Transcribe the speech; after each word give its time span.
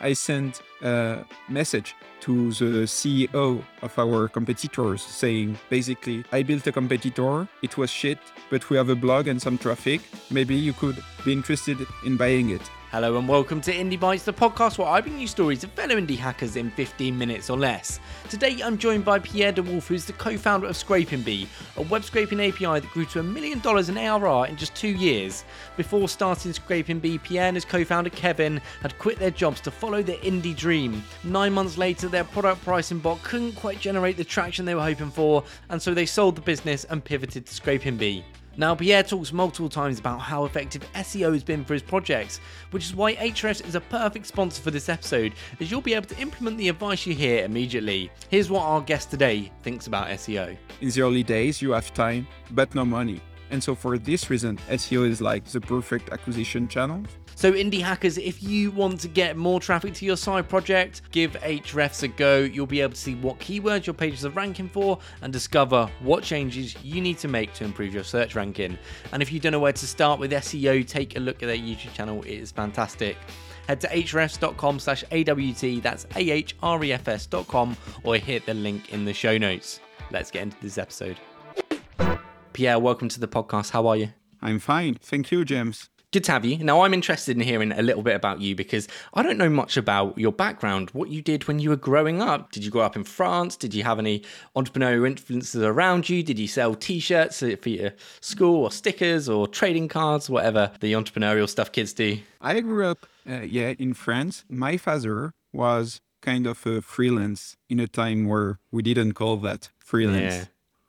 I 0.00 0.12
sent 0.12 0.62
a 0.82 1.24
message 1.48 1.94
to 2.20 2.52
the 2.52 2.86
CEO 2.86 3.62
of 3.82 3.98
our 3.98 4.28
competitors 4.28 5.02
saying 5.02 5.58
basically, 5.68 6.24
I 6.32 6.42
built 6.42 6.66
a 6.66 6.72
competitor, 6.72 7.46
it 7.62 7.76
was 7.76 7.90
shit, 7.90 8.18
but 8.50 8.68
we 8.70 8.76
have 8.76 8.88
a 8.88 8.96
blog 8.96 9.28
and 9.28 9.40
some 9.40 9.58
traffic. 9.58 10.00
Maybe 10.30 10.54
you 10.54 10.72
could 10.72 11.02
be 11.24 11.32
interested 11.32 11.78
in 12.04 12.16
buying 12.16 12.50
it. 12.50 12.62
Hello 12.94 13.18
and 13.18 13.28
welcome 13.28 13.60
to 13.62 13.72
Indie 13.74 13.98
Bites, 13.98 14.22
the 14.22 14.32
podcast 14.32 14.78
where 14.78 14.86
I 14.86 15.00
bring 15.00 15.18
you 15.18 15.26
stories 15.26 15.64
of 15.64 15.72
fellow 15.72 15.96
indie 15.96 16.16
hackers 16.16 16.54
in 16.54 16.70
15 16.70 17.18
minutes 17.18 17.50
or 17.50 17.58
less. 17.58 17.98
Today 18.28 18.60
I'm 18.62 18.78
joined 18.78 19.04
by 19.04 19.18
Pierre 19.18 19.50
de 19.50 19.64
Wulf, 19.64 19.88
who's 19.88 20.04
the 20.04 20.12
co-founder 20.12 20.68
of 20.68 20.76
Scraping 20.76 21.22
Bee, 21.22 21.48
a 21.76 21.82
web 21.82 22.04
scraping 22.04 22.40
API 22.40 22.78
that 22.78 22.90
grew 22.92 23.04
to 23.06 23.18
a 23.18 23.22
million 23.24 23.58
dollars 23.58 23.88
in 23.88 23.98
ARR 23.98 24.46
in 24.46 24.54
just 24.56 24.76
two 24.76 24.92
years. 24.94 25.44
Before 25.76 26.08
starting 26.08 26.52
Scraping 26.52 27.00
Bee, 27.00 27.18
Pierre 27.18 27.48
and 27.48 27.56
his 27.56 27.64
co-founder 27.64 28.10
Kevin 28.10 28.60
had 28.80 28.96
quit 29.00 29.18
their 29.18 29.32
jobs 29.32 29.60
to 29.62 29.72
follow 29.72 30.00
their 30.00 30.18
indie 30.18 30.54
dream. 30.64 31.04
Nine 31.24 31.52
months 31.52 31.76
later, 31.76 32.08
their 32.08 32.24
product 32.24 32.64
pricing 32.64 32.98
bot 32.98 33.22
couldn't 33.22 33.52
quite 33.52 33.80
generate 33.80 34.16
the 34.16 34.24
traction 34.24 34.64
they 34.64 34.74
were 34.74 34.80
hoping 34.80 35.10
for, 35.10 35.44
and 35.68 35.80
so 35.80 35.92
they 35.92 36.06
sold 36.06 36.36
the 36.36 36.40
business 36.40 36.84
and 36.84 37.04
pivoted 37.04 37.44
to 37.44 37.52
Scraping 37.52 37.98
Bee. 37.98 38.24
Now, 38.56 38.74
Pierre 38.74 39.02
talks 39.02 39.30
multiple 39.30 39.68
times 39.68 39.98
about 39.98 40.20
how 40.20 40.46
effective 40.46 40.90
SEO 40.94 41.34
has 41.34 41.44
been 41.44 41.66
for 41.66 41.74
his 41.74 41.82
projects, 41.82 42.40
which 42.70 42.86
is 42.86 42.94
why 42.94 43.14
Ahrefs 43.16 43.66
is 43.66 43.74
a 43.74 43.80
perfect 43.82 44.26
sponsor 44.26 44.62
for 44.62 44.70
this 44.70 44.88
episode, 44.88 45.34
as 45.60 45.70
you'll 45.70 45.82
be 45.82 45.92
able 45.92 46.06
to 46.06 46.18
implement 46.18 46.56
the 46.56 46.70
advice 46.70 47.04
you 47.04 47.14
hear 47.14 47.44
immediately. 47.44 48.10
Here's 48.30 48.48
what 48.50 48.62
our 48.62 48.80
guest 48.80 49.10
today 49.10 49.52
thinks 49.62 49.86
about 49.86 50.08
SEO. 50.08 50.56
In 50.80 50.88
the 50.88 51.02
early 51.02 51.22
days, 51.22 51.60
you 51.60 51.72
have 51.72 51.92
time, 51.92 52.26
but 52.52 52.74
no 52.74 52.86
money. 52.86 53.20
And 53.50 53.62
so, 53.62 53.74
for 53.74 53.98
this 53.98 54.30
reason, 54.30 54.56
SEO 54.70 55.06
is 55.06 55.20
like 55.20 55.44
the 55.44 55.60
perfect 55.60 56.08
acquisition 56.08 56.68
channel. 56.68 57.04
So, 57.36 57.52
indie 57.52 57.80
hackers, 57.80 58.18
if 58.18 58.42
you 58.42 58.70
want 58.70 59.00
to 59.00 59.08
get 59.08 59.36
more 59.36 59.60
traffic 59.60 59.94
to 59.94 60.04
your 60.04 60.16
side 60.16 60.48
project, 60.48 61.02
give 61.10 61.32
Ahrefs 61.42 62.02
a 62.02 62.08
go. 62.08 62.38
You'll 62.38 62.66
be 62.66 62.80
able 62.80 62.94
to 62.94 62.98
see 62.98 63.14
what 63.14 63.38
keywords 63.38 63.86
your 63.86 63.94
pages 63.94 64.24
are 64.24 64.30
ranking 64.30 64.68
for 64.68 64.98
and 65.22 65.32
discover 65.32 65.90
what 66.00 66.22
changes 66.22 66.74
you 66.82 67.00
need 67.00 67.18
to 67.18 67.28
make 67.28 67.52
to 67.54 67.64
improve 67.64 67.94
your 67.94 68.04
search 68.04 68.34
ranking. 68.34 68.78
And 69.12 69.22
if 69.22 69.32
you 69.32 69.40
don't 69.40 69.52
know 69.52 69.60
where 69.60 69.72
to 69.72 69.86
start 69.86 70.20
with 70.20 70.32
SEO, 70.32 70.86
take 70.86 71.16
a 71.16 71.20
look 71.20 71.42
at 71.42 71.46
their 71.46 71.56
YouTube 71.56 71.92
channel. 71.92 72.22
It 72.22 72.32
is 72.32 72.52
fantastic 72.52 73.16
head 73.66 73.80
to 73.80 73.88
ahrefs.com 73.88 74.78
slash 74.78 75.04
AWT, 75.10 75.82
that's 75.82 76.06
A-H-R-E-F-S.com, 76.16 77.76
or 78.02 78.16
hit 78.16 78.46
the 78.46 78.54
link 78.54 78.92
in 78.92 79.04
the 79.04 79.14
show 79.14 79.38
notes. 79.38 79.80
Let's 80.10 80.30
get 80.30 80.42
into 80.42 80.56
this 80.60 80.78
episode. 80.78 81.16
Pierre, 82.52 82.78
welcome 82.78 83.08
to 83.08 83.20
the 83.20 83.28
podcast. 83.28 83.70
How 83.70 83.86
are 83.86 83.96
you? 83.96 84.10
I'm 84.40 84.58
fine. 84.58 84.94
Thank 84.94 85.32
you, 85.32 85.44
James. 85.44 85.88
Good 86.14 86.22
to 86.22 86.30
have 86.30 86.44
you. 86.44 86.58
Now, 86.58 86.82
I'm 86.82 86.94
interested 86.94 87.36
in 87.36 87.42
hearing 87.42 87.72
a 87.72 87.82
little 87.82 88.04
bit 88.04 88.14
about 88.14 88.40
you 88.40 88.54
because 88.54 88.86
I 89.14 89.24
don't 89.24 89.36
know 89.36 89.48
much 89.48 89.76
about 89.76 90.16
your 90.16 90.30
background, 90.30 90.90
what 90.90 91.08
you 91.08 91.20
did 91.20 91.48
when 91.48 91.58
you 91.58 91.70
were 91.70 91.76
growing 91.76 92.22
up. 92.22 92.52
Did 92.52 92.64
you 92.64 92.70
grow 92.70 92.82
up 92.82 92.94
in 92.94 93.02
France? 93.02 93.56
Did 93.56 93.74
you 93.74 93.82
have 93.82 93.98
any 93.98 94.22
entrepreneurial 94.54 95.08
influences 95.08 95.60
around 95.60 96.08
you? 96.08 96.22
Did 96.22 96.38
you 96.38 96.46
sell 96.46 96.76
t 96.76 97.00
shirts 97.00 97.40
for 97.40 97.68
your 97.68 97.94
school 98.20 98.62
or 98.62 98.70
stickers 98.70 99.28
or 99.28 99.48
trading 99.48 99.88
cards, 99.88 100.30
whatever 100.30 100.70
the 100.78 100.92
entrepreneurial 100.92 101.48
stuff 101.48 101.72
kids 101.72 101.92
do? 101.92 102.18
I 102.40 102.60
grew 102.60 102.86
up, 102.86 103.08
uh, 103.28 103.40
yeah, 103.40 103.74
in 103.76 103.92
France. 103.92 104.44
My 104.48 104.76
father 104.76 105.32
was 105.52 106.00
kind 106.22 106.46
of 106.46 106.64
a 106.64 106.80
freelance 106.80 107.56
in 107.68 107.80
a 107.80 107.88
time 107.88 108.28
where 108.28 108.60
we 108.70 108.82
didn't 108.82 109.14
call 109.14 109.38
that 109.38 109.70
freelance. 109.78 110.34
Yeah. 110.34 110.44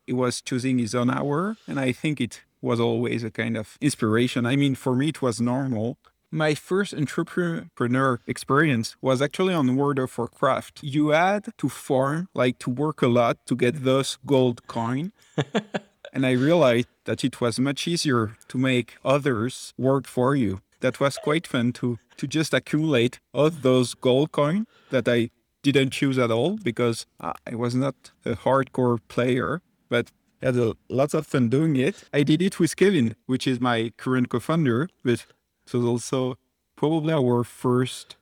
He 0.06 0.14
was 0.14 0.40
choosing 0.40 0.78
his 0.78 0.94
own 0.94 1.10
hour, 1.10 1.58
and 1.68 1.80
I 1.80 1.94
think 1.94 2.22
it 2.22 2.44
was 2.66 2.80
always 2.80 3.24
a 3.24 3.32
kind 3.32 3.56
of 3.56 3.78
inspiration. 3.80 4.46
I 4.46 4.56
mean, 4.56 4.76
for 4.76 4.94
me, 4.96 5.10
it 5.10 5.22
was 5.22 5.40
normal. 5.40 5.98
My 6.32 6.54
first 6.56 6.94
entrepreneur 6.94 8.20
experience 8.28 8.98
was 9.02 9.22
actually 9.22 9.54
on 9.54 9.76
World 9.78 10.00
of 10.00 10.18
Warcraft. 10.18 10.80
You 10.82 11.10
had 11.10 11.44
to 11.60 11.70
farm, 11.70 12.28
like 12.34 12.58
to 12.60 12.70
work 12.70 13.02
a 13.02 13.08
lot 13.08 13.38
to 13.46 13.56
get 13.56 13.84
those 13.84 14.18
gold 14.26 14.68
coin. 14.68 15.14
and 16.14 16.26
I 16.26 16.32
realized 16.32 16.88
that 17.06 17.24
it 17.24 17.40
was 17.40 17.60
much 17.60 17.88
easier 17.88 18.36
to 18.50 18.58
make 18.58 18.98
others 19.06 19.74
work 19.78 20.08
for 20.08 20.36
you. 20.36 20.62
That 20.82 21.00
was 21.00 21.18
quite 21.18 21.48
fun 21.48 21.72
to 21.74 21.98
to 22.18 22.28
just 22.28 22.54
accumulate 22.54 23.20
all 23.34 23.50
those 23.50 23.94
gold 23.94 24.32
coin 24.32 24.66
that 24.90 25.08
I 25.08 25.30
didn't 25.64 25.92
choose 25.92 26.18
at 26.18 26.32
all 26.32 26.58
because 26.70 27.06
I 27.20 27.56
was 27.56 27.76
not 27.76 27.96
a 28.26 28.36
hardcore 28.36 29.00
player. 29.08 29.62
But 29.90 30.12
had 30.42 30.56
a, 30.58 30.76
lots 30.90 31.14
of 31.14 31.26
fun 31.28 31.50
doing 31.50 31.76
it. 31.76 32.04
I 32.14 32.24
did 32.24 32.42
it 32.42 32.60
with 32.60 32.76
Kevin, 32.76 33.16
which 33.26 33.48
is 33.48 33.60
my 33.60 33.92
current 33.98 34.30
co-founder, 34.30 34.90
but 35.04 35.26
it 35.66 35.74
was 35.74 35.86
also 35.86 36.38
probably 36.76 37.14
our 37.14 37.44
first 37.44 38.16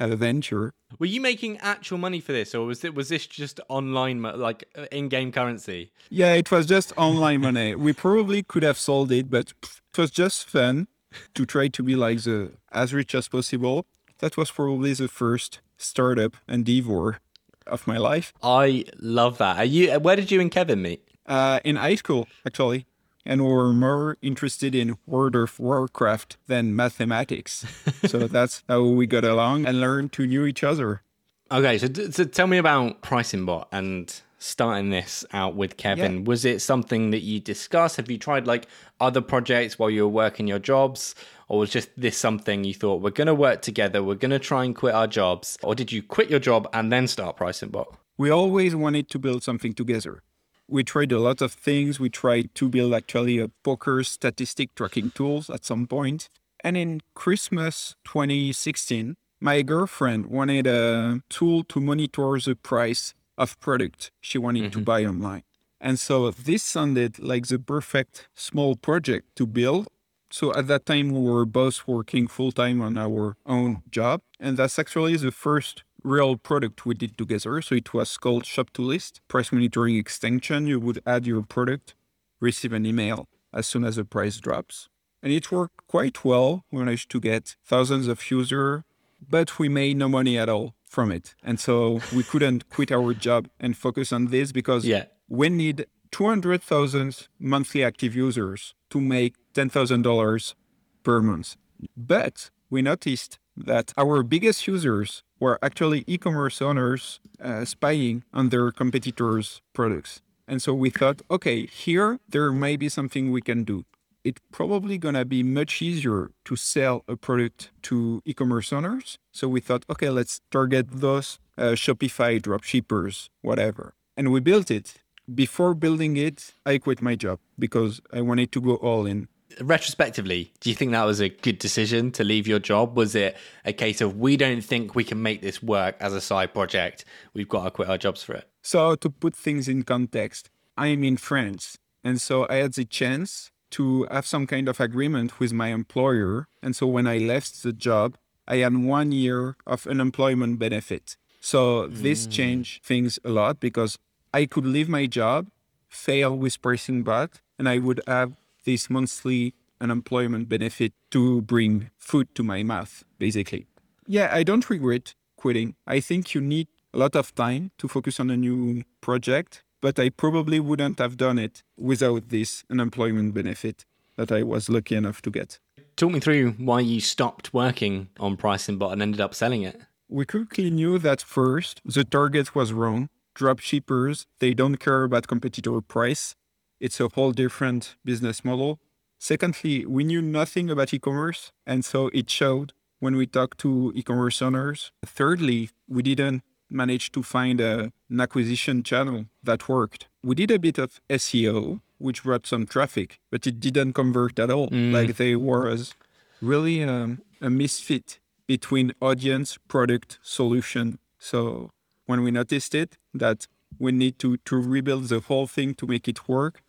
adventure. 0.00 0.72
Were 0.98 1.06
you 1.06 1.20
making 1.20 1.58
actual 1.58 1.98
money 1.98 2.20
for 2.20 2.32
this, 2.32 2.54
or 2.54 2.64
was 2.66 2.84
it 2.84 2.94
was 2.94 3.10
this 3.10 3.26
just 3.26 3.60
online, 3.68 4.22
like 4.22 4.64
uh, 4.76 4.86
in-game 4.90 5.32
currency? 5.32 5.92
Yeah, 6.08 6.32
it 6.34 6.50
was 6.50 6.66
just 6.66 6.92
online 6.96 7.42
money. 7.42 7.74
We 7.88 7.92
probably 7.92 8.42
could 8.42 8.62
have 8.62 8.78
sold 8.78 9.12
it, 9.12 9.30
but 9.30 9.52
it 9.62 9.98
was 9.98 10.10
just 10.10 10.48
fun 10.48 10.88
to 11.34 11.44
try 11.44 11.68
to 11.68 11.82
be 11.82 11.94
like 11.94 12.22
the 12.22 12.52
as 12.72 12.94
rich 12.94 13.14
as 13.14 13.28
possible. 13.28 13.86
That 14.18 14.36
was 14.36 14.50
probably 14.50 14.94
the 14.94 15.08
first 15.08 15.60
startup 15.76 16.36
endeavor 16.48 17.18
of 17.66 17.86
my 17.86 17.98
life. 17.98 18.32
I 18.42 18.84
love 18.98 19.38
that. 19.38 19.58
Are 19.58 19.64
you? 19.64 19.92
Where 20.00 20.16
did 20.16 20.30
you 20.30 20.40
and 20.40 20.50
Kevin 20.50 20.82
meet? 20.82 21.07
Uh, 21.28 21.60
in 21.64 21.76
high 21.76 21.94
school, 21.94 22.26
actually. 22.44 22.86
And 23.24 23.44
we 23.44 23.52
were 23.52 23.74
more 23.74 24.16
interested 24.22 24.74
in 24.74 24.96
World 25.06 25.36
of 25.36 25.60
Warcraft 25.60 26.38
than 26.46 26.74
mathematics. 26.74 27.66
so 28.06 28.18
that's 28.26 28.64
how 28.68 28.82
we 28.84 29.06
got 29.06 29.24
along 29.24 29.66
and 29.66 29.80
learned 29.80 30.12
to 30.14 30.26
know 30.26 30.46
each 30.46 30.64
other. 30.64 31.02
Okay, 31.50 31.78
so, 31.78 31.86
so 32.10 32.24
tell 32.24 32.46
me 32.46 32.58
about 32.58 33.02
Pricing 33.02 33.44
Bot 33.44 33.68
and 33.70 34.20
starting 34.38 34.90
this 34.90 35.24
out 35.32 35.56
with 35.56 35.76
Kevin. 35.76 36.18
Yeah. 36.18 36.24
Was 36.24 36.44
it 36.44 36.62
something 36.62 37.10
that 37.10 37.20
you 37.20 37.40
discussed? 37.40 37.96
Have 37.96 38.10
you 38.10 38.18
tried 38.18 38.46
like 38.46 38.66
other 39.00 39.20
projects 39.20 39.78
while 39.78 39.90
you 39.90 40.02
were 40.02 40.08
working 40.08 40.46
your 40.46 40.58
jobs? 40.58 41.14
Or 41.48 41.58
was 41.58 41.70
just 41.70 41.90
this 41.96 42.16
something 42.16 42.64
you 42.64 42.74
thought 42.74 43.00
we're 43.00 43.10
going 43.10 43.26
to 43.26 43.34
work 43.34 43.62
together, 43.62 44.02
we're 44.02 44.14
going 44.14 44.30
to 44.30 44.38
try 44.38 44.64
and 44.64 44.76
quit 44.76 44.94
our 44.94 45.06
jobs? 45.06 45.58
Or 45.62 45.74
did 45.74 45.90
you 45.90 46.02
quit 46.02 46.30
your 46.30 46.40
job 46.40 46.68
and 46.72 46.92
then 46.92 47.06
start 47.06 47.36
Pricing 47.36 47.70
Bot? 47.70 47.96
We 48.18 48.30
always 48.30 48.74
wanted 48.74 49.08
to 49.10 49.18
build 49.18 49.42
something 49.42 49.72
together 49.72 50.22
we 50.68 50.84
tried 50.84 51.12
a 51.12 51.18
lot 51.18 51.40
of 51.40 51.52
things. 51.52 51.98
We 51.98 52.10
tried 52.10 52.54
to 52.56 52.68
build 52.68 52.94
actually 52.94 53.38
a 53.38 53.48
poker 53.48 54.04
statistic 54.04 54.74
tracking 54.74 55.10
tools 55.10 55.48
at 55.50 55.64
some 55.64 55.86
point. 55.86 56.28
And 56.62 56.76
in 56.76 57.00
Christmas 57.14 57.96
2016, 58.04 59.16
my 59.40 59.62
girlfriend 59.62 60.26
wanted 60.26 60.66
a 60.66 61.22
tool 61.28 61.64
to 61.64 61.80
monitor 61.80 62.38
the 62.38 62.56
price 62.56 63.14
of 63.36 63.58
product 63.60 64.10
she 64.20 64.36
wanted 64.36 64.64
mm-hmm. 64.64 64.80
to 64.80 64.84
buy 64.84 65.04
online. 65.04 65.44
And 65.80 65.98
so 65.98 66.30
this 66.32 66.64
sounded 66.64 67.20
like 67.20 67.46
the 67.46 67.58
perfect 67.58 68.28
small 68.34 68.74
project 68.74 69.36
to 69.36 69.46
build. 69.46 69.86
So 70.30 70.52
at 70.54 70.66
that 70.66 70.86
time, 70.86 71.10
we 71.12 71.20
were 71.20 71.46
both 71.46 71.86
working 71.86 72.26
full 72.26 72.52
time 72.52 72.82
on 72.82 72.98
our 72.98 73.36
own 73.46 73.82
job. 73.90 74.20
And 74.40 74.56
that's 74.56 74.78
actually 74.78 75.16
the 75.16 75.30
first 75.30 75.84
real 76.02 76.36
product 76.36 76.86
we 76.86 76.94
did 76.94 77.16
together. 77.18 77.60
So 77.62 77.74
it 77.74 77.92
was 77.92 78.16
called 78.16 78.46
Shop 78.46 78.70
to 78.74 78.82
List, 78.82 79.20
price 79.28 79.52
monitoring 79.52 79.96
extension. 79.96 80.66
You 80.66 80.80
would 80.80 81.00
add 81.06 81.26
your 81.26 81.42
product, 81.42 81.94
receive 82.40 82.72
an 82.72 82.86
email 82.86 83.28
as 83.52 83.66
soon 83.66 83.84
as 83.84 83.96
the 83.96 84.04
price 84.04 84.38
drops. 84.38 84.88
And 85.22 85.32
it 85.32 85.50
worked 85.50 85.86
quite 85.88 86.24
well. 86.24 86.64
We 86.70 86.78
managed 86.78 87.10
to 87.10 87.20
get 87.20 87.56
thousands 87.64 88.06
of 88.06 88.30
users, 88.30 88.82
but 89.28 89.58
we 89.58 89.68
made 89.68 89.96
no 89.96 90.08
money 90.08 90.38
at 90.38 90.48
all 90.48 90.74
from 90.84 91.10
it. 91.10 91.34
And 91.42 91.58
so 91.58 92.00
we 92.14 92.22
couldn't 92.22 92.68
quit 92.68 92.92
our 92.92 93.12
job 93.14 93.48
and 93.58 93.76
focus 93.76 94.12
on 94.12 94.26
this 94.26 94.52
because 94.52 94.84
yeah. 94.84 95.04
we 95.28 95.48
need 95.48 95.86
200,000 96.12 97.28
monthly 97.38 97.84
active 97.84 98.14
users 98.14 98.74
to 98.90 99.00
make 99.00 99.34
$10,000 99.54 100.54
per 101.02 101.20
month. 101.20 101.56
But 101.96 102.50
we 102.70 102.82
noticed 102.82 103.38
that 103.56 103.92
our 103.96 104.22
biggest 104.22 104.66
users 104.66 105.22
were 105.40 105.58
actually 105.62 106.04
e-commerce 106.06 106.60
owners 106.60 107.20
uh, 107.42 107.64
spying 107.64 108.24
on 108.32 108.48
their 108.48 108.70
competitors' 108.70 109.60
products. 109.72 110.20
And 110.46 110.62
so 110.62 110.72
we 110.74 110.90
thought, 110.90 111.22
okay, 111.30 111.66
here 111.66 112.18
there 112.28 112.52
may 112.52 112.76
be 112.76 112.88
something 112.88 113.30
we 113.30 113.42
can 113.42 113.64
do. 113.64 113.84
It's 114.24 114.40
probably 114.50 114.98
gonna 114.98 115.24
be 115.24 115.42
much 115.42 115.80
easier 115.80 116.30
to 116.44 116.56
sell 116.56 117.04
a 117.06 117.16
product 117.16 117.70
to 117.82 118.22
e-commerce 118.24 118.72
owners. 118.72 119.18
So 119.32 119.48
we 119.48 119.60
thought, 119.60 119.84
okay, 119.88 120.10
let's 120.10 120.40
target 120.50 120.86
those 120.90 121.38
uh, 121.56 121.72
Shopify 121.72 122.40
dropshippers, 122.40 123.28
whatever. 123.42 123.94
And 124.16 124.32
we 124.32 124.40
built 124.40 124.70
it. 124.70 124.94
Before 125.32 125.74
building 125.74 126.16
it, 126.16 126.54
I 126.64 126.78
quit 126.78 127.02
my 127.02 127.14
job 127.14 127.38
because 127.58 128.00
I 128.12 128.22
wanted 128.22 128.50
to 128.52 128.60
go 128.60 128.76
all 128.76 129.04
in 129.06 129.28
retrospectively, 129.60 130.52
do 130.60 130.70
you 130.70 130.76
think 130.76 130.92
that 130.92 131.04
was 131.04 131.20
a 131.20 131.28
good 131.28 131.58
decision 131.58 132.10
to 132.12 132.24
leave 132.24 132.46
your 132.46 132.58
job? 132.58 132.96
Was 132.96 133.14
it 133.14 133.36
a 133.64 133.72
case 133.72 134.00
of 134.00 134.16
we 134.16 134.36
don't 134.36 134.62
think 134.62 134.94
we 134.94 135.04
can 135.04 135.22
make 135.22 135.42
this 135.42 135.62
work 135.62 135.96
as 136.00 136.12
a 136.12 136.20
side 136.20 136.52
project? 136.52 137.04
We've 137.34 137.48
got 137.48 137.64
to 137.64 137.70
quit 137.70 137.88
our 137.88 137.98
jobs 137.98 138.22
for 138.22 138.34
it. 138.34 138.48
So, 138.62 138.94
to 138.96 139.10
put 139.10 139.34
things 139.34 139.68
in 139.68 139.82
context, 139.82 140.50
I 140.76 140.88
am 140.88 141.02
in 141.02 141.16
France. 141.16 141.78
And 142.04 142.20
so 142.20 142.46
I 142.48 142.56
had 142.56 142.74
the 142.74 142.84
chance 142.84 143.50
to 143.70 144.06
have 144.10 144.26
some 144.26 144.46
kind 144.46 144.68
of 144.68 144.80
agreement 144.80 145.40
with 145.40 145.52
my 145.52 145.68
employer. 145.68 146.46
And 146.62 146.74
so 146.74 146.86
when 146.86 147.06
I 147.06 147.18
left 147.18 147.62
the 147.62 147.72
job, 147.72 148.16
I 148.46 148.58
had 148.58 148.76
one 148.76 149.12
year 149.12 149.56
of 149.66 149.86
unemployment 149.86 150.58
benefit. 150.58 151.16
So 151.40 151.86
this 151.88 152.24
hmm. 152.24 152.30
changed 152.30 152.84
things 152.84 153.18
a 153.24 153.30
lot 153.30 153.60
because 153.60 153.98
I 154.32 154.46
could 154.46 154.64
leave 154.64 154.88
my 154.88 155.06
job, 155.06 155.48
fail 155.88 156.36
with 156.36 156.60
pricing 156.62 157.02
bot, 157.02 157.40
and 157.58 157.68
I 157.68 157.78
would 157.78 158.00
have 158.06 158.32
this 158.68 158.90
monthly 158.90 159.54
unemployment 159.80 160.46
benefit 160.46 160.92
to 161.10 161.40
bring 161.40 161.90
food 161.96 162.26
to 162.34 162.42
my 162.42 162.62
mouth, 162.62 163.02
basically. 163.18 163.66
Yeah, 164.06 164.28
I 164.30 164.42
don't 164.42 164.68
regret 164.68 165.14
quitting. 165.36 165.74
I 165.86 166.00
think 166.00 166.34
you 166.34 166.42
need 166.42 166.68
a 166.92 166.98
lot 166.98 167.16
of 167.16 167.34
time 167.34 167.70
to 167.78 167.88
focus 167.88 168.20
on 168.20 168.28
a 168.28 168.36
new 168.36 168.82
project, 169.00 169.62
but 169.80 169.98
I 169.98 170.10
probably 170.10 170.60
wouldn't 170.60 170.98
have 170.98 171.16
done 171.16 171.38
it 171.38 171.62
without 171.78 172.28
this 172.28 172.64
unemployment 172.70 173.32
benefit 173.32 173.86
that 174.16 174.30
I 174.30 174.42
was 174.42 174.68
lucky 174.68 174.96
enough 174.96 175.22
to 175.22 175.30
get. 175.30 175.58
Talk 175.96 176.12
me 176.12 176.20
through 176.20 176.52
why 176.58 176.80
you 176.80 177.00
stopped 177.00 177.54
working 177.54 178.08
on 178.20 178.36
Pricing 178.36 178.76
Bot 178.76 178.92
and 178.92 179.00
ended 179.00 179.20
up 179.20 179.34
selling 179.34 179.62
it. 179.62 179.80
We 180.10 180.26
quickly 180.26 180.70
knew 180.70 180.98
that 180.98 181.22
first, 181.22 181.80
the 181.86 182.04
target 182.04 182.54
was 182.54 182.72
wrong. 182.72 183.08
Dropshippers, 183.34 184.26
they 184.40 184.52
don't 184.52 184.76
care 184.76 185.04
about 185.04 185.26
competitor 185.26 185.80
price. 185.80 186.34
It's 186.80 187.00
a 187.00 187.08
whole 187.08 187.32
different 187.32 187.96
business 188.04 188.44
model. 188.44 188.78
Secondly, 189.18 189.84
we 189.84 190.04
knew 190.04 190.22
nothing 190.22 190.70
about 190.70 190.94
e-commerce, 190.94 191.50
and 191.66 191.84
so 191.84 192.08
it 192.14 192.30
showed 192.30 192.72
when 193.00 193.16
we 193.16 193.26
talked 193.26 193.58
to 193.58 193.92
e-commerce 193.94 194.40
owners. 194.40 194.92
Thirdly, 195.04 195.70
we 195.88 196.02
didn't 196.02 196.42
manage 196.70 197.10
to 197.12 197.22
find 197.22 197.60
a, 197.60 197.92
an 198.10 198.20
acquisition 198.20 198.82
channel 198.82 199.26
that 199.42 199.68
worked. 199.68 200.06
We 200.22 200.34
did 200.34 200.50
a 200.50 200.58
bit 200.58 200.78
of 200.78 201.00
SEO, 201.10 201.80
which 201.98 202.22
brought 202.22 202.46
some 202.46 202.66
traffic, 202.66 203.18
but 203.30 203.46
it 203.46 203.58
didn't 203.58 203.94
convert 203.94 204.38
at 204.38 204.50
all. 204.50 204.68
Like 204.70 205.16
there 205.16 205.38
was 205.38 205.94
really 206.40 206.84
um, 206.84 207.22
a 207.40 207.50
misfit 207.50 208.20
between 208.46 208.92
audience, 209.00 209.58
product, 209.68 210.18
solution. 210.22 210.98
So 211.18 211.70
when 212.06 212.22
we 212.22 212.30
noticed 212.30 212.74
it, 212.74 212.96
that 213.14 213.46
we 213.78 213.92
need 213.92 214.18
to, 214.20 214.36
to 214.38 214.56
rebuild 214.56 215.04
the 215.08 215.20
whole 215.20 215.46
thing 215.46 215.74
to 215.74 215.86
make 215.86 216.06
it 216.08 216.28
work, 216.28 216.62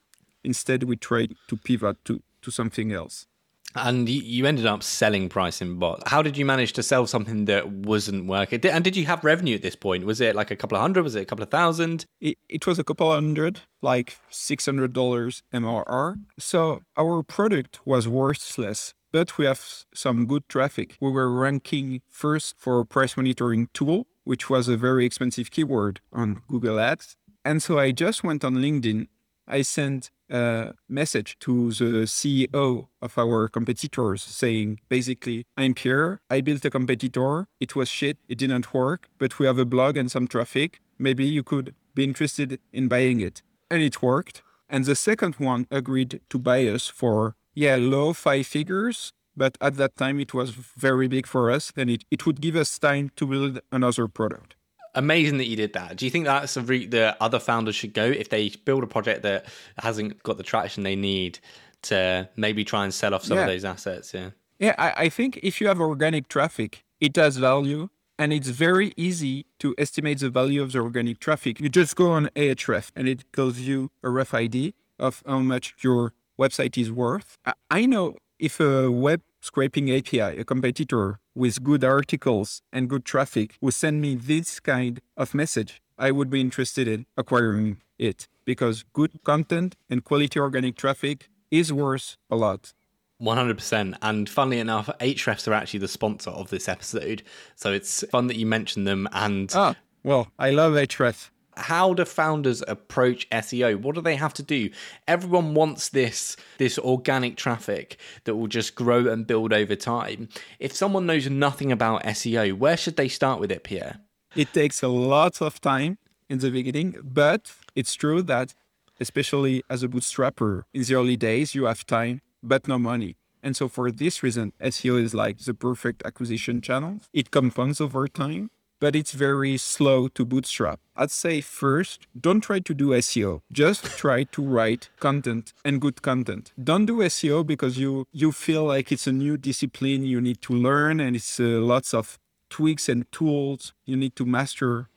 instead 0.44 0.84
we 0.84 0.96
tried 0.96 1.36
to 1.48 1.58
pivot 1.58 2.04
to, 2.06 2.22
to 2.42 2.52
something 2.52 2.92
else. 2.92 3.28
And 3.76 4.10
you, 4.10 4.48
ended 4.48 4.66
up 4.66 4.82
selling 4.82 5.30
Pricing 5.30 5.78
Bot. 5.78 6.02
How 6.08 6.24
did 6.24 6.38
you 6.38 6.46
manage 6.46 6.74
to 6.74 6.82
sell 6.82 7.06
something 7.06 7.46
that 7.46 7.70
wasn't 7.70 8.26
working? 8.26 8.66
And 8.66 8.84
did 8.84 8.96
you 8.98 9.06
have 9.06 9.24
revenue 9.24 9.56
at 9.56 9.62
this 9.62 9.76
point? 9.76 10.06
Was 10.06 10.20
it 10.20 10.36
like 10.36 10.50
a 10.50 10.56
couple 10.56 10.76
of 10.76 10.82
hundred? 10.82 11.04
Was 11.04 11.16
it 11.16 11.22
a 11.22 11.26
couple 11.26 11.44
of 11.44 11.52
thousand? 11.52 12.06
It, 12.20 12.40
it 12.48 12.66
was 12.66 12.80
a 12.80 12.84
couple 12.84 13.12
of 13.12 13.16
hundred, 13.16 13.62
like 13.82 14.18
$600 14.32 15.42
MRR. 15.54 16.16
So 16.40 16.82
our 16.98 17.22
product 17.22 17.86
was 17.86 18.08
worthless, 18.08 18.96
but 19.12 19.38
we 19.38 19.46
have 19.46 19.64
some 19.94 20.26
good 20.26 20.50
traffic. 20.50 20.98
We 21.00 21.12
were 21.12 21.32
ranking 21.32 22.02
first 22.10 22.56
for 22.58 22.84
price 22.86 23.16
monitoring 23.16 23.70
tool, 23.74 24.08
which 24.24 24.50
was 24.50 24.68
a 24.68 24.78
very 24.78 25.06
expensive 25.06 25.52
keyword 25.52 26.02
on 26.12 26.42
Google 26.48 26.80
Ads. 26.80 27.18
And 27.46 27.62
so 27.62 27.78
I 27.78 27.92
just 27.92 28.24
went 28.24 28.44
on 28.44 28.56
LinkedIn. 28.56 29.08
I 29.50 29.64
sent 29.64 30.12
a 30.30 30.74
message 30.88 31.38
to 31.40 31.72
the 31.72 32.06
CEO 32.06 32.88
of 33.02 33.18
our 33.18 33.48
competitors 33.48 34.22
saying, 34.22 34.80
basically, 34.88 35.48
I'm 35.58 35.74
Pierre. 35.74 36.22
I 36.30 36.42
built 36.42 36.64
a 36.66 36.70
competitor. 36.70 37.48
It 37.60 37.76
was 37.76 37.90
shit. 37.90 38.18
It 38.28 38.38
didn't 38.38 38.72
work, 38.74 39.10
but 39.18 39.40
we 39.40 39.48
have 39.48 39.58
a 39.58 39.66
blog 39.66 39.98
and 39.98 40.12
some 40.12 40.28
traffic. 40.28 40.82
Maybe 41.00 41.26
you 41.26 41.42
could 41.42 41.74
be 41.96 42.04
interested 42.04 42.60
in 42.72 42.88
buying 42.88 43.22
it. 43.22 43.42
And 43.72 43.82
it 43.82 44.04
worked. 44.04 44.44
And 44.70 44.86
the 44.86 44.96
second 44.96 45.36
one 45.36 45.66
agreed 45.72 46.22
to 46.30 46.38
buy 46.38 46.68
us 46.68 46.88
for, 46.88 47.36
yeah, 47.56 47.78
low 47.80 48.14
five 48.14 48.46
figures. 48.46 49.14
But 49.36 49.58
at 49.62 49.78
that 49.78 49.96
time, 49.96 50.20
it 50.20 50.34
was 50.34 50.52
very 50.52 51.08
big 51.08 51.26
for 51.26 51.50
us. 51.50 51.72
And 51.76 51.90
it, 51.90 52.04
it 52.12 52.26
would 52.28 52.40
give 52.40 52.56
us 52.56 52.78
time 52.78 53.10
to 53.16 53.26
build 53.26 53.62
another 53.72 54.08
product. 54.08 54.56
Amazing 55.00 55.38
that 55.38 55.48
you 55.48 55.56
did 55.56 55.74
that. 55.74 55.96
Do 55.98 56.06
you 56.06 56.12
think 56.12 56.26
that's 56.26 56.58
a 56.58 56.62
route 56.62 56.92
that 56.92 57.18
other 57.22 57.40
founders 57.40 57.76
should 57.76 57.94
go 57.94 58.06
if 58.06 58.28
they 58.30 58.50
build 58.66 58.84
a 58.84 58.88
project 58.88 59.24
that 59.24 59.46
hasn't 59.78 60.22
got 60.24 60.38
the 60.38 60.44
traction 60.44 60.84
they 60.84 60.96
need 60.96 61.40
to 61.84 62.28
maybe 62.36 62.64
try 62.66 62.84
and 62.84 62.94
sell 62.94 63.14
off 63.14 63.24
some 63.24 63.38
of 63.38 63.44
Yeah. 63.44 63.48
those 63.54 63.66
assets? 63.66 64.14
Yeah. 64.14 64.30
Yeah, 64.60 64.76
I, 64.78 65.06
I 65.06 65.10
think 65.10 65.40
if 65.42 65.62
you 65.62 65.68
have 65.70 65.80
organic 65.80 66.28
traffic, 66.28 66.84
it 67.00 67.16
has 67.16 67.38
value 67.38 67.88
and 68.18 68.34
it's 68.34 68.50
very 68.50 68.92
easy 68.98 69.46
to 69.60 69.74
estimate 69.78 70.20
the 70.20 70.30
value 70.30 70.62
of 70.62 70.74
the 70.74 70.80
organic 70.80 71.20
traffic. 71.20 71.62
You 71.62 71.70
just 71.70 71.96
go 71.96 72.12
on 72.12 72.28
Ahref 72.36 72.92
and 72.96 73.08
it 73.08 73.32
gives 73.32 73.66
you 73.66 73.90
a 74.04 74.10
rough 74.10 74.34
idea 74.34 74.74
of 75.00 75.24
how 75.26 75.40
much 75.40 75.76
your 75.82 76.14
website 76.38 76.78
is 76.78 76.92
worth. 76.92 77.38
I 77.72 77.86
know 77.86 78.18
if 78.38 78.60
a 78.60 78.92
web 78.92 79.22
scraping 79.40 79.90
API, 79.90 80.20
a 80.20 80.44
competitor 80.44 81.20
with 81.40 81.64
good 81.64 81.86
articles 81.86 82.62
and 82.74 82.90
good 82.90 83.06
traffic 83.06 83.58
who 83.62 83.72
send 83.72 84.02
me 84.02 84.14
this 84.14 84.60
kind 84.60 85.00
of 85.16 85.34
message, 85.34 85.82
I 85.98 86.12
would 86.12 86.30
be 86.30 86.42
interested 86.42 86.86
in 86.86 87.06
acquiring 87.16 87.78
it 87.98 88.28
because 88.44 88.84
good 88.92 89.24
content 89.24 89.78
and 89.90 90.04
quality 90.04 90.38
organic 90.38 90.76
traffic 90.76 91.30
is 91.50 91.72
worth 91.72 92.18
a 92.30 92.36
lot. 92.36 92.74
100%. 93.22 93.98
And 94.02 94.30
funnily 94.30 94.60
enough, 94.60 94.90
Ahrefs 95.00 95.48
are 95.48 95.54
actually 95.54 95.80
the 95.80 95.88
sponsor 95.88 96.30
of 96.30 96.50
this 96.50 96.68
episode. 96.68 97.24
So 97.56 97.72
it's 97.72 98.04
fun 98.12 98.28
that 98.28 98.36
you 98.36 98.46
mentioned 98.46 98.86
them. 98.86 99.08
And 99.14 99.50
Ah, 99.56 99.76
well, 100.04 100.32
I 100.38 100.52
love 100.52 100.74
Href. 100.74 101.30
How 101.60 101.94
do 101.94 102.06
founders 102.06 102.64
approach 102.68 103.30
SEO? 103.30 103.82
What 103.82 103.96
do 103.96 104.02
they 104.02 104.16
have 104.16 104.34
to 104.36 104.44
do? 104.44 104.70
Everyone 105.08 105.54
wants 105.54 105.90
this 105.90 106.36
this 106.58 106.78
organic 106.80 107.38
traffic 107.38 107.98
that 108.24 108.36
will 108.36 108.48
just 108.48 108.76
grow 108.76 109.08
and 109.08 109.28
build 109.28 109.54
over 109.54 109.76
time. 109.76 110.30
If 110.60 110.74
someone 110.74 111.06
knows 111.06 111.30
nothing 111.30 111.72
about 111.72 112.04
SEO, 112.04 112.58
where 112.58 112.78
should 112.78 112.98
they 112.98 113.08
start 113.08 113.40
with 113.40 113.52
it, 113.52 113.64
Pierre? 113.64 114.00
It 114.36 114.54
takes 114.54 114.84
a 114.84 114.88
lot 114.88 115.42
of 115.42 115.60
time 115.60 115.98
in 116.30 116.40
the 116.40 116.52
beginning, 116.52 116.96
but 117.04 117.52
it's 117.76 117.96
true 117.96 118.22
that, 118.24 118.54
especially 119.00 119.64
as 119.70 119.82
a 119.82 119.88
bootstrapper, 119.88 120.64
in 120.74 120.84
the 120.84 120.96
early 120.96 121.18
days, 121.18 121.56
you 121.56 121.66
have 121.66 121.86
time, 121.86 122.22
but 122.44 122.68
no 122.68 122.78
money. 122.78 123.16
And 123.42 123.56
so, 123.56 123.68
for 123.68 123.90
this 123.90 124.22
reason, 124.22 124.54
SEO 124.62 125.02
is 125.02 125.14
like 125.14 125.40
the 125.40 125.54
perfect 125.54 126.04
acquisition 126.06 126.62
channel. 126.62 127.00
It 127.14 127.32
compounds 127.32 127.80
over 127.80 128.08
time, 128.08 128.52
but 128.80 128.96
it's 128.96 129.12
very 129.12 129.58
slow 129.58 130.08
to 130.10 130.26
bootstrap. 130.26 130.80
I'd 130.96 131.12
say 131.12 131.42
first, 131.42 132.08
don't 132.20 132.42
try 132.42 132.60
to 132.60 132.74
do 132.74 132.90
SEO. 132.90 133.42
Just 133.52 133.86
try 133.98 134.24
to 134.24 134.42
write 134.42 134.90
content 135.00 135.54
and 135.64 135.82
good 135.82 136.02
content. 136.02 136.54
Don't 136.62 136.86
do 136.86 136.98
SEO 137.00 137.46
because 137.46 137.78
you 137.78 138.06
you 138.12 138.32
feel 138.32 138.66
like 138.66 138.92
it's 138.92 139.08
a 139.08 139.12
new 139.12 139.38
discipline 139.38 140.04
you 140.04 140.22
need 140.22 140.42
to 140.42 140.54
learn 140.54 141.00
and 141.00 141.16
it's 141.16 141.40
uh, 141.40 141.44
lots 141.44 141.94
of 141.94 142.18
tweaks 142.50 142.90
and 142.90 143.10
tools 143.12 143.74
you 143.86 143.96
need 143.96 144.16
to 144.16 144.26
master. 144.26 144.90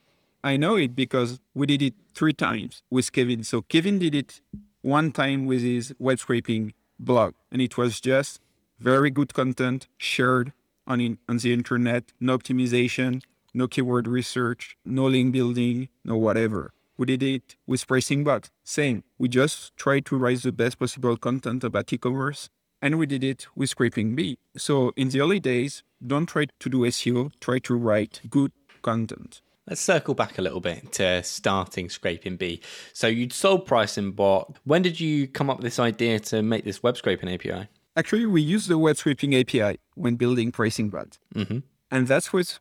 I 0.44 0.56
know 0.56 0.76
it 0.76 0.96
because 0.96 1.40
we 1.54 1.66
did 1.66 1.82
it 1.82 1.94
three 2.14 2.32
times 2.32 2.82
with 2.90 3.12
Kevin. 3.12 3.44
So 3.44 3.62
Kevin 3.62 3.98
did 3.98 4.14
it 4.14 4.40
one 4.80 5.12
time 5.12 5.46
with 5.46 5.62
his 5.62 5.94
web 5.98 6.18
scraping 6.18 6.74
blog, 6.98 7.34
and 7.52 7.62
it 7.62 7.76
was 7.76 8.00
just 8.00 8.40
very 8.80 9.10
good 9.10 9.32
content 9.32 9.86
shared 9.96 10.52
on 10.86 11.00
in, 11.00 11.18
on 11.28 11.36
the 11.38 11.52
internet, 11.52 12.12
no 12.18 12.36
optimization, 12.36 13.22
no 13.54 13.68
keyword 13.68 14.06
research, 14.06 14.76
no 14.84 15.06
link 15.06 15.32
building, 15.32 15.88
no 16.04 16.16
whatever. 16.16 16.72
We 16.96 17.06
did 17.06 17.22
it 17.22 17.56
with 17.66 17.86
Pricing 17.86 18.22
Bot. 18.24 18.50
Same. 18.64 19.02
We 19.18 19.28
just 19.28 19.76
tried 19.76 20.06
to 20.06 20.16
write 20.16 20.42
the 20.42 20.52
best 20.52 20.78
possible 20.78 21.16
content 21.16 21.64
about 21.64 21.92
e-commerce 21.92 22.50
and 22.82 22.98
we 22.98 23.06
did 23.06 23.22
it 23.22 23.46
with 23.54 23.70
Scraping 23.70 24.16
Bee. 24.16 24.38
So 24.56 24.92
in 24.96 25.08
the 25.08 25.20
early 25.20 25.38
days, 25.40 25.84
don't 26.04 26.26
try 26.26 26.46
to 26.58 26.68
do 26.68 26.80
SEO, 26.80 27.30
try 27.40 27.60
to 27.60 27.74
write 27.76 28.20
good 28.28 28.52
content. 28.82 29.40
Let's 29.68 29.80
circle 29.80 30.14
back 30.14 30.38
a 30.38 30.42
little 30.42 30.60
bit 30.60 30.92
to 30.94 31.22
starting 31.22 31.88
Scraping 31.88 32.36
Bee. 32.36 32.60
So 32.92 33.06
you'd 33.06 33.32
sold 33.32 33.64
Pricing 33.64 34.10
Bot. 34.10 34.58
When 34.64 34.82
did 34.82 34.98
you 34.98 35.28
come 35.28 35.48
up 35.48 35.58
with 35.58 35.64
this 35.64 35.78
idea 35.78 36.18
to 36.18 36.42
make 36.42 36.64
this 36.64 36.82
web 36.82 36.96
scraping 36.96 37.32
API? 37.32 37.68
Actually, 37.96 38.26
we 38.26 38.42
used 38.42 38.68
the 38.68 38.78
web 38.78 38.96
scraping 38.96 39.36
API 39.36 39.78
when 39.94 40.16
building 40.16 40.50
Pricing 40.50 40.90
Bot. 40.90 41.18
Mm-hmm. 41.34 41.58
And 41.92 42.08
that's 42.08 42.32
with 42.32 42.58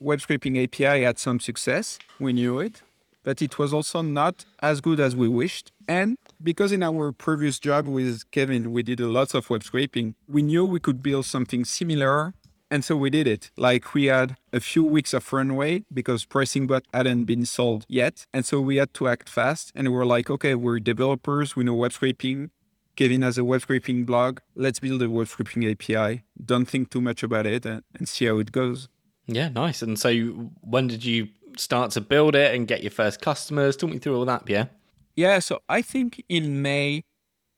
web 0.00 0.20
scraping 0.20 0.58
API 0.58 1.02
had 1.02 1.18
some 1.18 1.40
success. 1.40 1.98
We 2.18 2.32
knew 2.32 2.58
it, 2.58 2.82
but 3.22 3.40
it 3.42 3.58
was 3.58 3.72
also 3.72 4.02
not 4.02 4.44
as 4.60 4.80
good 4.80 5.00
as 5.00 5.16
we 5.16 5.28
wished. 5.28 5.72
And 5.88 6.16
because 6.42 6.72
in 6.72 6.82
our 6.82 7.12
previous 7.12 7.58
job 7.58 7.86
with 7.86 8.30
Kevin, 8.30 8.72
we 8.72 8.82
did 8.82 9.00
a 9.00 9.08
lot 9.08 9.34
of 9.34 9.50
web 9.50 9.64
scraping, 9.64 10.14
we 10.28 10.42
knew 10.42 10.64
we 10.64 10.80
could 10.80 11.02
build 11.02 11.26
something 11.26 11.64
similar. 11.64 12.34
And 12.70 12.84
so 12.84 12.96
we 12.96 13.08
did 13.08 13.28
it. 13.28 13.50
Like 13.56 13.94
we 13.94 14.06
had 14.06 14.36
a 14.52 14.58
few 14.58 14.82
weeks 14.82 15.14
of 15.14 15.32
runway 15.32 15.84
because 15.92 16.24
Pricing 16.24 16.66
Bot 16.66 16.84
hadn't 16.92 17.24
been 17.24 17.46
sold 17.46 17.84
yet. 17.88 18.26
And 18.32 18.44
so 18.44 18.60
we 18.60 18.76
had 18.76 18.92
to 18.94 19.06
act 19.06 19.28
fast. 19.28 19.70
And 19.74 19.88
we 19.88 19.94
were 19.94 20.06
like, 20.06 20.28
okay, 20.28 20.54
we're 20.54 20.80
developers, 20.80 21.54
we 21.54 21.64
know 21.64 21.74
web 21.74 21.92
scraping. 21.92 22.50
Kevin 22.96 23.22
has 23.22 23.38
a 23.38 23.44
web 23.44 23.60
scraping 23.60 24.04
blog. 24.04 24.40
Let's 24.54 24.80
build 24.80 25.02
a 25.02 25.10
web 25.10 25.28
scraping 25.28 25.68
API. 25.68 26.24
Don't 26.42 26.66
think 26.66 26.90
too 26.90 27.00
much 27.00 27.22
about 27.22 27.46
it 27.46 27.66
and, 27.66 27.82
and 27.94 28.08
see 28.08 28.26
how 28.26 28.38
it 28.38 28.50
goes. 28.50 28.88
Yeah, 29.26 29.48
nice. 29.48 29.82
And 29.82 29.98
so 29.98 30.12
when 30.60 30.86
did 30.86 31.04
you 31.04 31.28
start 31.56 31.92
to 31.92 32.00
build 32.00 32.34
it 32.34 32.54
and 32.54 32.66
get 32.66 32.82
your 32.82 32.90
first 32.90 33.20
customers? 33.20 33.76
Talk 33.76 33.90
me 33.90 33.98
through 33.98 34.16
all 34.16 34.24
that, 34.26 34.44
Pierre. 34.44 34.70
Yeah, 35.16 35.38
so 35.38 35.60
I 35.68 35.80
think 35.82 36.24
in 36.28 36.60
May 36.60 37.04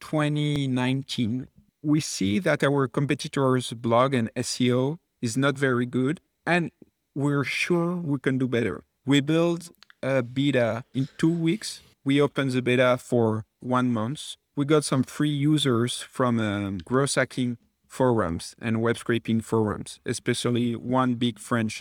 2019, 0.00 1.48
we 1.82 2.00
see 2.00 2.38
that 2.40 2.62
our 2.62 2.86
competitors' 2.88 3.72
blog 3.72 4.14
and 4.14 4.32
SEO 4.34 4.98
is 5.22 5.36
not 5.36 5.56
very 5.56 5.86
good, 5.86 6.20
and 6.46 6.70
we're 7.14 7.44
sure 7.44 7.96
we 7.96 8.18
can 8.18 8.38
do 8.38 8.46
better. 8.46 8.84
We 9.06 9.20
built 9.20 9.70
a 10.02 10.22
beta 10.22 10.84
in 10.94 11.08
two 11.16 11.32
weeks. 11.32 11.80
We 12.04 12.20
opened 12.20 12.52
the 12.52 12.62
beta 12.62 12.98
for 13.00 13.44
one 13.60 13.92
month. 13.92 14.36
We 14.54 14.64
got 14.64 14.84
some 14.84 15.02
free 15.02 15.30
users 15.30 16.00
from 16.02 16.38
um, 16.40 16.78
growth 16.78 17.14
hacking 17.14 17.58
forums 17.96 18.54
and 18.60 18.82
web 18.82 18.96
scraping 18.98 19.40
forums, 19.40 19.90
especially 20.04 20.76
one 20.76 21.14
big 21.14 21.38
French 21.38 21.74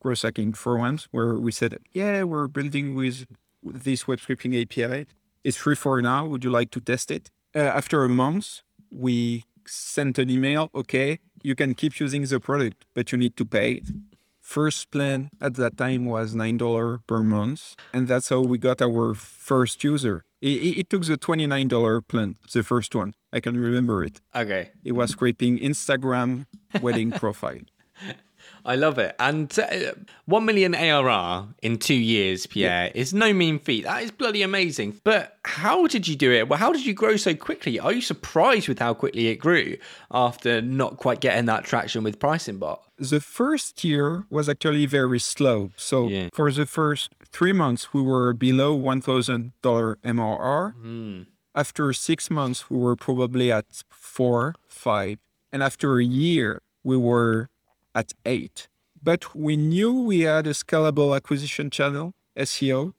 growth 0.00 0.22
hacking 0.22 0.52
forums 0.52 1.08
where 1.10 1.34
we 1.46 1.50
said, 1.50 1.72
yeah, 1.92 2.22
we're 2.22 2.46
building 2.58 2.94
with 2.94 3.26
this 3.62 4.06
web 4.08 4.20
scraping 4.20 4.54
API. 4.62 5.06
It's 5.42 5.56
free 5.56 5.74
for 5.74 6.00
now. 6.00 6.24
Would 6.30 6.44
you 6.44 6.50
like 6.50 6.70
to 6.70 6.80
test 6.80 7.10
it? 7.10 7.24
Uh, 7.54 7.80
after 7.80 8.04
a 8.04 8.08
month, 8.08 8.46
we 8.90 9.44
sent 9.66 10.18
an 10.18 10.28
email. 10.30 10.70
Okay, 10.72 11.18
you 11.42 11.54
can 11.60 11.74
keep 11.74 11.98
using 11.98 12.22
the 12.22 12.38
product, 12.38 12.84
but 12.94 13.10
you 13.10 13.18
need 13.18 13.36
to 13.36 13.44
pay. 13.44 13.82
First 14.46 14.92
plan 14.92 15.30
at 15.40 15.56
that 15.56 15.76
time 15.76 16.06
was 16.06 16.36
$9 16.36 17.00
per 17.08 17.22
month. 17.24 17.74
And 17.92 18.06
that's 18.06 18.28
how 18.28 18.40
we 18.42 18.58
got 18.58 18.80
our 18.80 19.12
first 19.12 19.82
user. 19.82 20.24
It, 20.40 20.78
it, 20.78 20.88
took 20.88 21.04
the 21.04 21.18
$29 21.18 22.06
plan, 22.06 22.36
the 22.52 22.62
first 22.62 22.94
one. 22.94 23.14
I 23.32 23.40
can 23.40 23.58
remember 23.58 24.04
it. 24.04 24.20
Okay. 24.36 24.70
It 24.84 24.92
was 24.92 25.10
scraping 25.10 25.58
Instagram 25.58 26.46
wedding 26.80 27.10
profile. 27.10 27.66
I 28.66 28.74
love 28.74 28.98
it. 28.98 29.14
And 29.20 29.56
uh, 29.58 29.92
1 30.26 30.44
million 30.44 30.74
ARR 30.74 31.46
in 31.62 31.78
two 31.78 31.94
years, 31.94 32.46
Pierre, 32.46 32.86
yeah. 32.86 33.00
is 33.00 33.14
no 33.14 33.32
mean 33.32 33.60
feat. 33.60 33.84
That 33.84 34.02
is 34.02 34.10
bloody 34.10 34.42
amazing. 34.42 35.00
But 35.04 35.38
how 35.44 35.86
did 35.86 36.08
you 36.08 36.16
do 36.16 36.32
it? 36.32 36.48
Well, 36.48 36.58
how 36.58 36.72
did 36.72 36.84
you 36.84 36.92
grow 36.92 37.16
so 37.16 37.34
quickly? 37.34 37.78
Are 37.78 37.92
you 37.92 38.00
surprised 38.00 38.66
with 38.66 38.80
how 38.80 38.92
quickly 38.92 39.28
it 39.28 39.36
grew 39.36 39.76
after 40.10 40.60
not 40.60 40.96
quite 40.96 41.20
getting 41.20 41.46
that 41.46 41.64
traction 41.64 42.02
with 42.02 42.18
Pricing 42.18 42.58
Bot? 42.58 42.82
The 42.98 43.20
first 43.20 43.84
year 43.84 44.24
was 44.30 44.48
actually 44.48 44.86
very 44.86 45.20
slow. 45.20 45.70
So 45.76 46.08
yeah. 46.08 46.28
for 46.32 46.50
the 46.50 46.66
first 46.66 47.14
three 47.24 47.52
months, 47.52 47.94
we 47.94 48.02
were 48.02 48.32
below 48.32 48.76
$1,000 48.76 49.52
MRR. 49.62 50.74
Mm. 50.74 51.26
After 51.54 51.92
six 51.92 52.30
months, 52.30 52.68
we 52.68 52.78
were 52.78 52.96
probably 52.96 53.52
at 53.52 53.84
four, 53.88 54.56
five. 54.66 55.18
And 55.52 55.62
after 55.62 55.98
a 55.98 56.04
year, 56.04 56.62
we 56.82 56.96
were 56.96 57.48
at 57.96 58.12
eight. 58.26 58.68
But 59.02 59.34
we 59.34 59.56
knew 59.56 59.92
we 60.02 60.20
had 60.20 60.46
a 60.46 60.50
scalable 60.50 61.16
acquisition 61.16 61.70
channel, 61.70 62.14
SEO. 62.36 62.92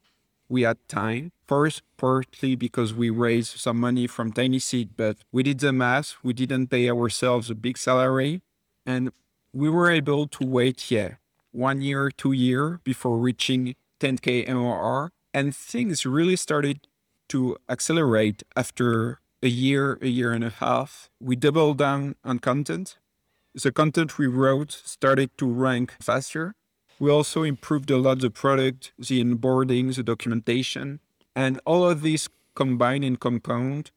We 0.49 0.63
had 0.63 0.77
time. 0.87 1.31
First, 1.45 1.83
partly 1.97 2.55
because 2.55 2.93
we 2.93 3.09
raised 3.09 3.59
some 3.59 3.79
money 3.79 4.07
from 4.07 4.33
Tiny 4.33 4.59
Seed, 4.59 4.89
but 4.97 5.17
we 5.31 5.43
did 5.43 5.59
the 5.59 5.71
math. 5.71 6.15
We 6.23 6.33
didn't 6.33 6.67
pay 6.67 6.89
ourselves 6.89 7.49
a 7.49 7.55
big 7.55 7.77
salary. 7.77 8.41
And 8.85 9.11
we 9.53 9.69
were 9.69 9.91
able 9.91 10.27
to 10.27 10.45
wait, 10.45 10.89
yeah, 10.89 11.15
one 11.51 11.81
year, 11.81 12.09
two 12.09 12.31
year 12.31 12.79
before 12.83 13.17
reaching 13.17 13.75
10K 13.99 14.47
MRR. 14.47 15.09
And 15.33 15.55
things 15.55 16.05
really 16.05 16.35
started 16.35 16.87
to 17.29 17.57
accelerate 17.69 18.43
after 18.55 19.19
a 19.43 19.49
year, 19.49 19.99
a 20.01 20.07
year 20.07 20.31
and 20.31 20.43
a 20.43 20.49
half. 20.49 21.09
We 21.19 21.35
doubled 21.35 21.77
down 21.77 22.15
on 22.23 22.39
content 22.39 22.97
the 23.63 23.71
content 23.71 24.17
we 24.17 24.27
wrote 24.27 24.71
started 24.71 25.35
to 25.37 25.51
rank 25.51 25.95
faster. 25.99 26.53
We 26.99 27.09
also 27.09 27.43
improved 27.43 27.89
a 27.89 27.97
lot 27.97 28.19
the 28.19 28.29
product, 28.29 28.91
the 28.97 29.23
onboarding, 29.23 29.95
the 29.95 30.03
documentation, 30.03 30.99
and 31.35 31.59
all 31.65 31.87
of 31.89 32.01
these 32.01 32.29
combined 32.55 33.03
in 33.03 33.17
compound 33.17 33.91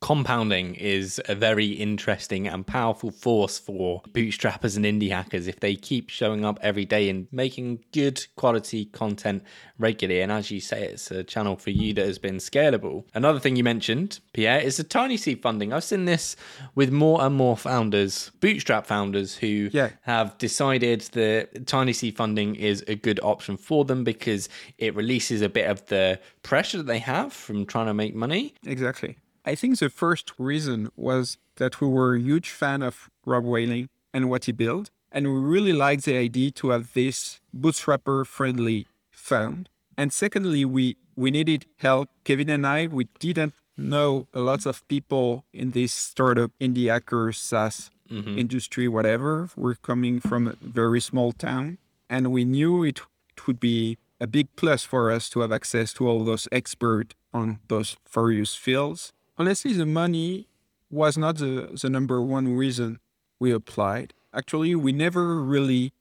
compounding 0.00 0.74
is 0.74 1.20
a 1.28 1.34
very 1.34 1.66
interesting 1.66 2.46
and 2.46 2.66
powerful 2.66 3.10
force 3.10 3.58
for 3.58 4.02
bootstrappers 4.12 4.76
and 4.76 4.84
indie 4.84 5.10
hackers 5.10 5.46
if 5.46 5.60
they 5.60 5.74
keep 5.74 6.08
showing 6.08 6.44
up 6.44 6.58
every 6.62 6.84
day 6.84 7.08
and 7.08 7.26
making 7.32 7.84
good 7.92 8.24
quality 8.36 8.86
content 8.86 9.42
regularly. 9.78 10.20
And 10.20 10.30
as 10.30 10.50
you 10.50 10.60
say, 10.60 10.84
it's 10.84 11.10
a 11.10 11.24
channel 11.24 11.56
for 11.56 11.70
you 11.70 11.92
that 11.94 12.06
has 12.06 12.18
been 12.18 12.36
scalable. 12.36 13.04
Another 13.14 13.40
thing 13.40 13.56
you 13.56 13.64
mentioned, 13.64 14.20
Pierre, 14.32 14.60
is 14.60 14.76
the 14.76 14.84
Tiny 14.84 15.16
Seed 15.16 15.42
funding. 15.42 15.72
I've 15.72 15.84
seen 15.84 16.04
this 16.04 16.36
with 16.74 16.92
more 16.92 17.22
and 17.22 17.34
more 17.34 17.56
founders, 17.56 18.30
bootstrap 18.40 18.86
founders, 18.86 19.36
who 19.36 19.70
yeah. 19.72 19.90
have 20.02 20.38
decided 20.38 21.00
that 21.12 21.66
Tiny 21.66 21.92
Seed 21.92 22.16
funding 22.16 22.54
is 22.54 22.84
a 22.86 22.94
good 22.94 23.18
option 23.22 23.56
for 23.56 23.84
them 23.84 24.04
because 24.04 24.48
it 24.78 24.94
releases 24.94 25.42
a 25.42 25.48
bit 25.48 25.68
of 25.68 25.84
the 25.86 26.20
pressure 26.42 26.78
that 26.78 26.86
they 26.86 26.98
have 26.98 27.32
from 27.32 27.66
trying 27.66 27.86
to 27.86 27.94
make 27.94 28.14
money. 28.14 28.54
Exactly. 28.64 29.16
I 29.48 29.54
think 29.54 29.78
the 29.78 29.88
first 29.88 30.34
reason 30.36 30.90
was 30.94 31.38
that 31.56 31.80
we 31.80 31.88
were 31.88 32.16
a 32.16 32.20
huge 32.20 32.50
fan 32.50 32.82
of 32.82 33.08
Rob 33.24 33.44
Walling 33.44 33.88
and 34.12 34.28
what 34.28 34.44
he 34.44 34.52
built. 34.52 34.90
And 35.10 35.26
we 35.26 35.40
really 35.40 35.72
liked 35.72 36.04
the 36.04 36.18
idea 36.18 36.50
to 36.60 36.68
have 36.68 36.92
this 36.92 37.40
bootstrapper 37.56 38.26
friendly 38.26 38.86
fund. 39.10 39.70
And 39.96 40.12
secondly, 40.12 40.66
we, 40.66 40.98
we 41.16 41.30
needed 41.30 41.64
help. 41.78 42.10
Kevin 42.24 42.50
and 42.50 42.66
I, 42.66 42.88
we 42.88 43.04
didn't 43.20 43.54
know 43.74 44.26
a 44.34 44.40
lot 44.40 44.66
of 44.66 44.86
people 44.86 45.46
in 45.54 45.70
this 45.70 45.94
startup, 45.94 46.50
indie 46.60 46.90
hacker, 46.90 47.32
SaaS 47.32 47.90
mm-hmm. 48.10 48.38
industry, 48.38 48.86
whatever. 48.86 49.48
We're 49.56 49.76
coming 49.76 50.20
from 50.20 50.48
a 50.48 50.56
very 50.60 51.00
small 51.00 51.32
town. 51.32 51.78
And 52.10 52.30
we 52.32 52.44
knew 52.44 52.84
it, 52.84 53.00
it 53.34 53.46
would 53.46 53.60
be 53.60 53.96
a 54.20 54.26
big 54.26 54.48
plus 54.56 54.82
for 54.84 55.10
us 55.10 55.30
to 55.30 55.40
have 55.40 55.52
access 55.52 55.94
to 55.94 56.06
all 56.06 56.22
those 56.22 56.48
experts 56.52 57.14
on 57.32 57.60
those 57.68 57.96
various 58.12 58.54
fields 58.54 59.14
honestly, 59.38 59.72
the 59.72 59.86
money 59.86 60.48
was 60.90 61.16
not 61.16 61.36
the, 61.36 61.78
the 61.80 61.88
number 61.88 62.20
one 62.20 62.56
reason 62.56 62.98
we 63.38 63.52
applied. 63.52 64.14
Actually, 64.34 64.74
we 64.74 64.92
never 64.92 65.42
really 65.42 65.92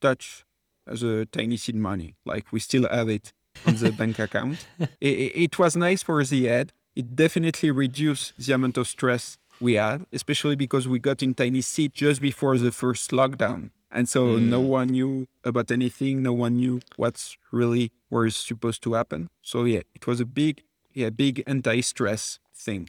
touched 0.00 0.44
the 0.86 1.28
tiny 1.30 1.56
seed 1.56 1.76
money. 1.76 2.14
Like 2.24 2.52
we 2.52 2.60
still 2.60 2.88
have 2.88 3.08
it 3.08 3.32
on 3.66 3.76
the 3.76 3.92
bank 3.92 4.18
account. 4.26 4.66
It, 5.00 5.32
it, 5.34 5.58
was 5.58 5.76
nice 5.76 6.02
for 6.02 6.22
the 6.24 6.48
ad. 6.48 6.72
It 6.96 7.14
definitely 7.14 7.70
reduced 7.70 8.34
the 8.38 8.52
amount 8.52 8.76
of 8.76 8.88
stress 8.88 9.38
we 9.60 9.74
had, 9.74 10.06
especially 10.12 10.56
because 10.56 10.88
we 10.88 10.98
got 10.98 11.22
in 11.22 11.34
tiny 11.34 11.60
seed 11.60 11.94
just 11.94 12.20
before 12.20 12.58
the 12.58 12.72
first 12.72 13.10
lockdown. 13.10 13.70
And 13.92 14.08
so 14.08 14.36
mm. 14.36 14.42
no 14.48 14.60
one 14.60 14.88
knew 14.88 15.26
about 15.44 15.70
anything. 15.70 16.22
No 16.22 16.32
one 16.32 16.56
knew 16.56 16.80
what's 16.96 17.36
really 17.50 17.92
was 18.08 18.36
supposed 18.36 18.82
to 18.84 18.94
happen. 18.94 19.28
So 19.42 19.64
yeah, 19.64 19.82
it 19.94 20.06
was 20.06 20.20
a 20.20 20.24
big, 20.24 20.62
yeah, 20.92 21.10
big 21.10 21.42
anti-stress 21.46 22.38
thing. 22.60 22.88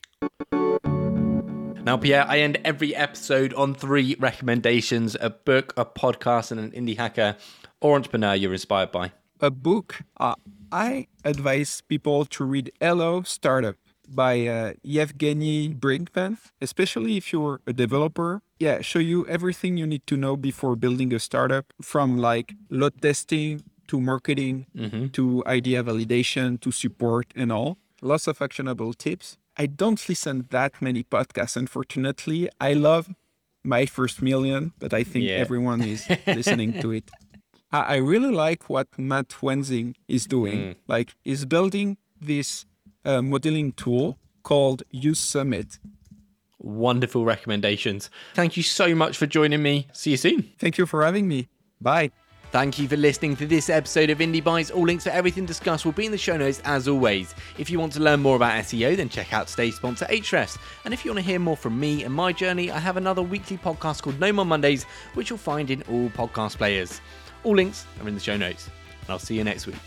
Now, 1.83 1.97
Pierre, 1.97 2.25
I 2.27 2.39
end 2.39 2.59
every 2.63 2.95
episode 2.95 3.53
on 3.55 3.73
three 3.73 4.15
recommendations 4.19 5.17
a 5.19 5.31
book, 5.31 5.73
a 5.75 5.85
podcast, 5.85 6.51
and 6.51 6.59
an 6.59 6.71
indie 6.71 6.97
hacker 6.97 7.37
or 7.81 7.95
entrepreneur 7.95 8.35
you're 8.35 8.53
inspired 8.53 8.91
by. 8.91 9.13
A 9.39 9.49
book, 9.49 10.01
uh, 10.17 10.35
I 10.71 11.07
advise 11.25 11.81
people 11.81 12.25
to 12.25 12.43
read 12.43 12.71
Hello 12.79 13.23
Startup 13.23 13.75
by 14.07 14.45
uh, 14.45 14.73
Yevgeniy 14.85 15.79
Brikman, 15.79 16.37
especially 16.61 17.17
if 17.17 17.33
you're 17.33 17.61
a 17.65 17.73
developer. 17.73 18.43
Yeah, 18.59 18.81
show 18.81 18.99
you 18.99 19.25
everything 19.27 19.77
you 19.77 19.87
need 19.87 20.05
to 20.07 20.15
know 20.15 20.37
before 20.37 20.75
building 20.75 21.11
a 21.13 21.19
startup 21.19 21.73
from 21.81 22.19
like 22.19 22.53
load 22.69 23.01
testing 23.01 23.63
to 23.87 23.99
marketing 23.99 24.67
mm-hmm. 24.77 25.07
to 25.07 25.43
idea 25.47 25.83
validation 25.83 26.59
to 26.61 26.71
support 26.71 27.33
and 27.35 27.51
all. 27.51 27.77
Lots 28.01 28.27
of 28.27 28.41
actionable 28.41 28.93
tips. 28.93 29.37
I 29.57 29.65
don't 29.65 30.07
listen 30.07 30.47
that 30.49 30.81
many 30.81 31.03
podcasts, 31.03 31.55
unfortunately. 31.55 32.49
I 32.59 32.73
love 32.73 33.09
my 33.63 33.85
first 33.85 34.21
million, 34.21 34.73
but 34.79 34.93
I 34.93 35.03
think 35.03 35.25
yeah. 35.25 35.35
everyone 35.35 35.81
is 35.81 36.07
listening 36.27 36.79
to 36.81 36.91
it. 36.91 37.09
I, 37.71 37.79
I, 37.79 37.95
really 37.97 38.31
like 38.31 38.69
what 38.69 38.87
Matt 38.97 39.29
Wensing 39.41 39.95
is 40.07 40.25
doing. 40.25 40.57
Mm. 40.57 40.75
Like, 40.87 41.15
he's 41.23 41.45
building 41.45 41.97
this 42.19 42.65
uh, 43.05 43.21
modeling 43.21 43.73
tool 43.73 44.17
called 44.43 44.83
Use 44.89 45.19
Summit. 45.19 45.79
Wonderful 46.59 47.25
recommendations. 47.25 48.09
Thank 48.33 48.57
you 48.57 48.63
so 48.63 48.93
much 48.95 49.17
for 49.17 49.25
joining 49.25 49.61
me. 49.61 49.87
See 49.93 50.11
you 50.11 50.17
soon. 50.17 50.51
Thank 50.59 50.77
you 50.77 50.85
for 50.85 51.03
having 51.03 51.27
me. 51.27 51.49
Bye. 51.79 52.11
Thank 52.51 52.77
you 52.77 52.89
for 52.89 52.97
listening 52.97 53.37
to 53.37 53.47
this 53.47 53.69
episode 53.69 54.09
of 54.09 54.17
Indie 54.17 54.43
Bites. 54.43 54.71
All 54.71 54.83
links 54.83 55.05
for 55.05 55.09
everything 55.11 55.45
discussed 55.45 55.85
will 55.85 55.93
be 55.93 56.05
in 56.05 56.11
the 56.11 56.17
show 56.17 56.35
notes 56.35 56.61
as 56.65 56.85
always. 56.85 57.33
If 57.57 57.69
you 57.69 57.79
want 57.79 57.93
to 57.93 58.01
learn 58.01 58.19
more 58.19 58.35
about 58.35 58.61
SEO, 58.65 58.97
then 58.97 59.07
check 59.07 59.31
out 59.31 59.47
today's 59.47 59.77
sponsor, 59.77 60.05
Ahrefs. 60.07 60.57
And 60.83 60.93
if 60.93 61.05
you 61.05 61.11
want 61.11 61.23
to 61.23 61.29
hear 61.29 61.39
more 61.39 61.55
from 61.55 61.79
me 61.79 62.03
and 62.03 62.13
my 62.13 62.33
journey, 62.33 62.69
I 62.69 62.77
have 62.77 62.97
another 62.97 63.21
weekly 63.21 63.57
podcast 63.57 64.01
called 64.01 64.19
No 64.19 64.33
More 64.33 64.43
Mondays, 64.43 64.83
which 65.13 65.29
you'll 65.29 65.39
find 65.39 65.71
in 65.71 65.81
all 65.83 66.09
podcast 66.09 66.57
players. 66.57 66.99
All 67.45 67.55
links 67.55 67.85
are 68.01 68.07
in 68.09 68.15
the 68.15 68.19
show 68.19 68.35
notes. 68.35 68.69
And 68.99 69.11
I'll 69.11 69.19
see 69.19 69.35
you 69.35 69.45
next 69.45 69.65
week. 69.65 69.77